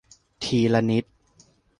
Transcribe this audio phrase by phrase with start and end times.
[0.43, 1.05] ทีละนิด